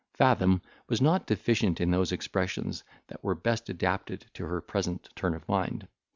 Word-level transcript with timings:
Fathom 0.15 0.63
was 0.89 0.99
not 0.99 1.27
deficient 1.27 1.79
in 1.79 1.91
those 1.91 2.11
expressions 2.11 2.83
that 3.05 3.23
were 3.23 3.35
best 3.35 3.69
adapted 3.69 4.25
to 4.33 4.47
her 4.47 4.59
present 4.59 5.07
turn 5.15 5.35
of 5.35 5.47
mind. 5.47 5.87